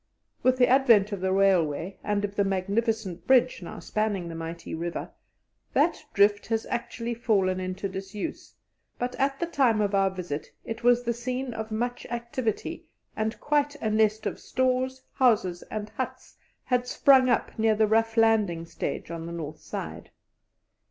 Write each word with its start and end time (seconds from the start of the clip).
With 0.41 0.57
the 0.57 0.67
advent 0.67 1.11
of 1.11 1.21
the 1.21 1.31
railway 1.31 1.99
and 2.03 2.25
of 2.25 2.35
the 2.35 2.43
magnificent 2.43 3.27
bridge 3.27 3.61
now 3.61 3.77
spanning 3.77 4.27
the 4.29 4.33
mighty 4.33 4.73
river, 4.73 5.11
that 5.73 6.03
drift 6.11 6.47
has 6.47 6.65
actually 6.71 7.13
fallen 7.13 7.59
into 7.59 7.87
disuse, 7.87 8.55
but 8.97 9.13
at 9.17 9.39
the 9.39 9.45
time 9.45 9.79
of 9.79 9.93
our 9.93 10.09
visit 10.09 10.47
it 10.65 10.83
was 10.83 11.03
the 11.03 11.13
scene 11.13 11.53
of 11.53 11.69
much 11.69 12.07
activity, 12.09 12.87
and 13.15 13.39
quite 13.39 13.75
a 13.75 13.91
nest 13.91 14.25
of 14.25 14.39
stores, 14.39 15.03
houses, 15.13 15.61
and 15.69 15.91
huts, 15.91 16.35
had 16.63 16.87
sprung 16.87 17.29
up 17.29 17.51
near 17.59 17.75
the 17.75 17.85
rough 17.85 18.17
landing 18.17 18.65
stage 18.65 19.11
on 19.11 19.27
the 19.27 19.31
north 19.31 19.59
side. 19.59 20.09